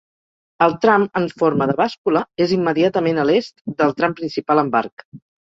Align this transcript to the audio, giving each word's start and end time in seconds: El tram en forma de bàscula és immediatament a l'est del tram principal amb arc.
El 0.67 0.71
tram 0.85 1.03
en 1.19 1.27
forma 1.41 1.67
de 1.71 1.75
bàscula 1.83 2.23
és 2.47 2.53
immediatament 2.57 3.21
a 3.25 3.29
l'est 3.33 3.63
del 3.83 3.97
tram 4.01 4.21
principal 4.23 4.65
amb 4.65 4.83
arc. 4.85 5.07